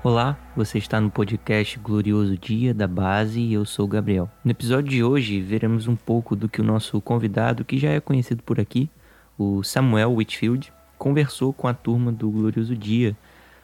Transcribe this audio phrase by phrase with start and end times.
[0.00, 4.30] Olá, você está no podcast Glorioso Dia da Base e eu sou o Gabriel.
[4.44, 7.98] No episódio de hoje, veremos um pouco do que o nosso convidado, que já é
[7.98, 8.88] conhecido por aqui,
[9.36, 13.16] o Samuel Whitfield, conversou com a turma do Glorioso Dia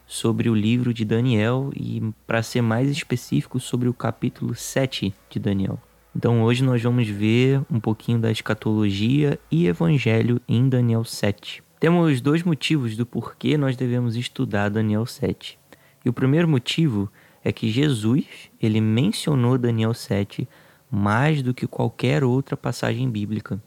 [0.09, 5.39] sobre o livro de Daniel e, para ser mais específico, sobre o capítulo 7 de
[5.39, 5.81] Daniel.
[6.17, 11.63] Então, hoje nós vamos ver um pouquinho da escatologia e evangelho em Daniel 7.
[11.79, 15.59] Temos dois motivos do porquê nós devemos estudar Daniel 7.
[16.05, 17.11] E o primeiro motivo
[17.43, 18.25] é que Jesus,
[18.61, 20.49] ele mencionou Daniel 7
[20.91, 23.61] mais do que qualquer outra passagem bíblica.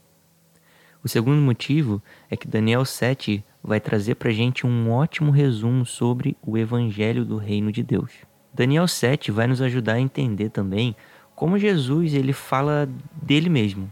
[1.03, 5.85] O segundo motivo é que Daniel 7 vai trazer para a gente um ótimo resumo
[5.85, 8.11] sobre o Evangelho do Reino de Deus.
[8.53, 10.95] Daniel 7 vai nos ajudar a entender também
[11.35, 12.89] como Jesus ele fala
[13.21, 13.91] dele mesmo.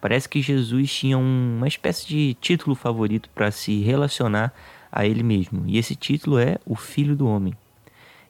[0.00, 4.54] Parece que Jesus tinha uma espécie de título favorito para se relacionar
[4.90, 7.54] a ele mesmo, e esse título é o Filho do Homem.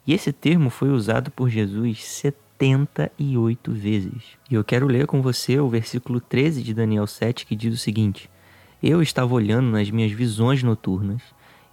[0.08, 4.22] E esse termo foi usado por Jesus 78 vezes.
[4.50, 7.76] E eu quero ler com você o versículo 13 de Daniel 7, que diz o
[7.76, 8.30] seguinte:
[8.82, 11.20] Eu estava olhando nas minhas visões noturnas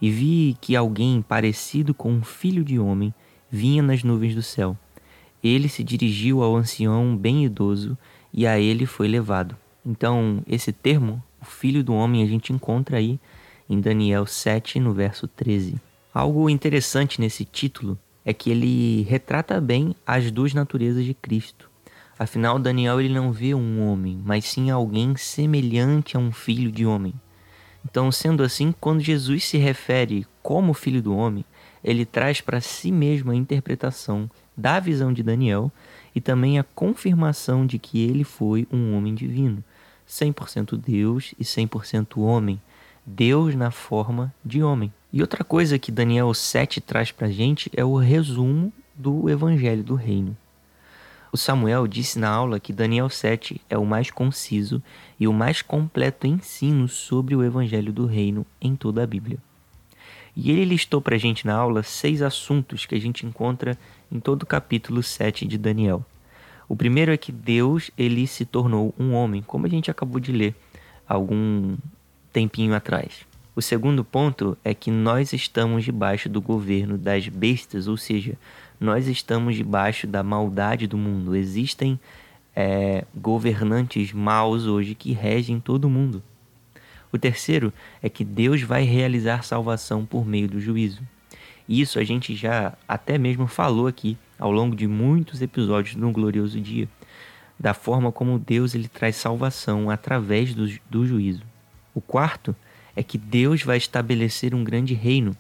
[0.02, 3.14] e vi que alguém parecido com um filho de homem
[3.50, 4.78] vinha nas nuvens do céu.
[5.42, 7.98] Ele se dirigiu ao ancião bem idoso
[8.34, 9.56] e a ele foi levado.
[9.86, 13.18] Então, esse termo, o filho do homem, a gente encontra aí
[13.70, 15.76] em Daniel 7, no verso 13.
[16.14, 21.70] Algo interessante nesse título é que ele retrata bem as duas naturezas de Cristo.
[22.18, 26.86] Afinal, Daniel ele não vê um homem, mas sim alguém semelhante a um filho de
[26.86, 27.14] homem.
[27.86, 31.46] Então, sendo assim, quando Jesus se refere como filho do homem,
[31.84, 35.72] ele traz para si mesmo a interpretação da visão de Daniel
[36.16, 39.64] e também a confirmação de que ele foi um homem divino,
[40.10, 42.60] 100% Deus e 100% homem,
[43.06, 44.92] Deus na forma de homem.
[45.16, 49.82] E outra coisa que Daniel 7 traz para a gente é o resumo do Evangelho
[49.82, 50.36] do Reino.
[51.32, 54.84] O Samuel disse na aula que Daniel 7 é o mais conciso
[55.18, 59.38] e o mais completo ensino sobre o Evangelho do Reino em toda a Bíblia.
[60.36, 63.78] E ele listou para a gente na aula seis assuntos que a gente encontra
[64.12, 66.06] em todo o capítulo 7 de Daniel.
[66.68, 70.34] O primeiro é que Deus ele se tornou um homem, como a gente acabou de
[70.34, 70.54] ler
[71.08, 71.78] algum
[72.34, 73.26] tempinho atrás.
[73.56, 78.38] O segundo ponto é que nós estamos debaixo do governo das bestas, ou seja,
[78.78, 81.34] nós estamos debaixo da maldade do mundo.
[81.34, 81.98] Existem
[82.54, 86.22] é, governantes maus hoje que regem todo mundo.
[87.14, 87.72] O terceiro
[88.04, 91.02] é que Deus vai realizar salvação por meio do juízo.
[91.68, 96.60] Isso a gente já até mesmo falou aqui ao longo de muitos episódios no Glorioso
[96.60, 96.90] Dia,
[97.58, 101.42] da forma como Deus ele traz salvação através do, do juízo.
[101.94, 102.54] O quarto
[102.96, 105.36] é que Deus vai estabelecer um grande reino.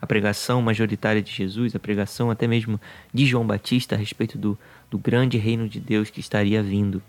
[0.00, 2.80] A pregação majoritária de Jesus, a pregação até mesmo
[3.12, 4.58] de João Batista a respeito do,
[4.90, 7.02] do grande reino de Deus que estaria vindo.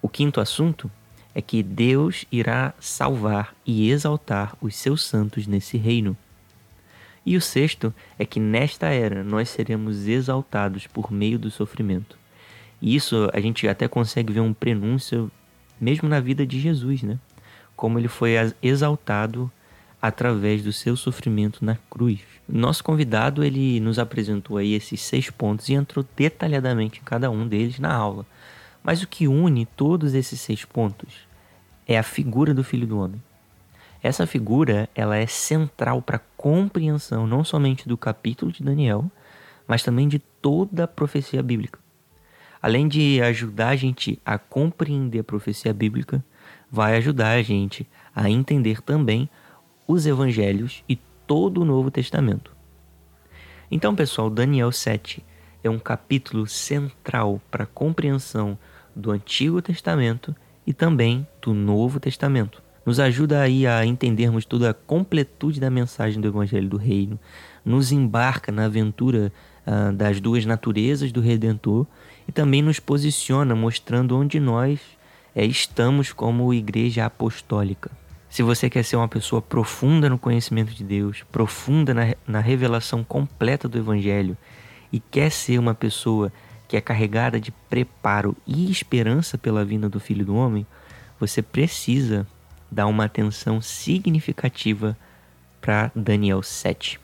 [0.00, 0.90] O quinto assunto
[1.34, 6.16] é que Deus irá salvar e exaltar os seus santos nesse reino.
[7.24, 12.18] E o sexto é que nesta era nós seremos exaltados por meio do sofrimento.
[12.80, 15.30] E isso a gente até consegue ver um prenúncio
[15.80, 17.18] mesmo na vida de Jesus, né?
[17.82, 19.50] Como ele foi exaltado
[20.00, 22.20] através do seu sofrimento na cruz.
[22.48, 27.44] Nosso convidado ele nos apresentou aí esses seis pontos e entrou detalhadamente em cada um
[27.44, 28.24] deles na aula.
[28.84, 31.26] Mas o que une todos esses seis pontos
[31.84, 33.20] é a figura do Filho do Homem.
[34.00, 39.10] Essa figura ela é central para a compreensão não somente do capítulo de Daniel,
[39.66, 41.80] mas também de toda a profecia bíblica.
[42.62, 46.24] Além de ajudar a gente a compreender a profecia bíblica,
[46.70, 49.28] vai ajudar a gente a entender também
[49.86, 52.54] os evangelhos e todo o Novo Testamento.
[53.70, 55.24] Então, pessoal, Daniel 7
[55.64, 58.58] é um capítulo central para a compreensão
[58.94, 60.34] do Antigo Testamento
[60.66, 62.62] e também do Novo Testamento.
[62.84, 67.18] Nos ajuda aí a entendermos toda a completude da mensagem do Evangelho do Reino,
[67.64, 69.32] nos embarca na aventura
[69.66, 71.86] uh, das duas naturezas do Redentor
[72.26, 74.80] e também nos posiciona mostrando onde nós
[75.34, 77.90] é, estamos como igreja apostólica.
[78.28, 83.04] Se você quer ser uma pessoa profunda no conhecimento de Deus, profunda na, na revelação
[83.04, 84.36] completa do Evangelho
[84.90, 86.32] e quer ser uma pessoa
[86.66, 90.66] que é carregada de preparo e esperança pela vinda do Filho do Homem,
[91.20, 92.26] você precisa
[92.70, 94.96] dar uma atenção significativa
[95.60, 96.98] para Daniel 7.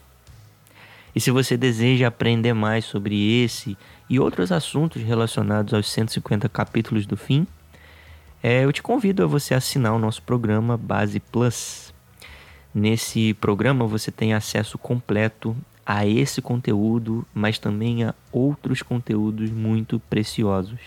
[1.15, 3.77] E se você deseja aprender mais sobre esse
[4.09, 7.45] e outros assuntos relacionados aos 150 capítulos do fim,
[8.41, 11.93] é, eu te convido a você assinar o nosso programa Base Plus.
[12.73, 15.55] Nesse programa você tem acesso completo
[15.85, 20.79] a esse conteúdo, mas também a outros conteúdos muito preciosos.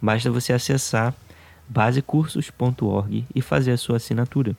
[0.00, 1.14] Basta você acessar
[1.68, 4.56] basecursos.org e fazer a sua assinatura.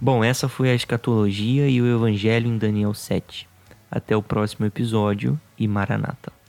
[0.00, 3.48] Bom, essa foi a escatologia e o evangelho em Daniel 7.
[3.90, 6.39] Até o próximo episódio e Maranata.